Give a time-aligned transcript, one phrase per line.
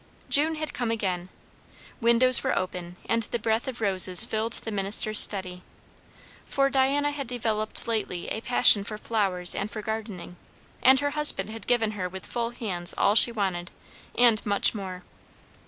[0.29, 1.29] June had come again.
[1.99, 5.61] Windows were open, and the breath of roses filled the minister's study;
[6.47, 10.37] for Diana had developed lately a passion for flowers and for gardening,
[10.81, 13.69] and her husband had given her with full hands all she wanted,
[14.17, 15.03] and much more.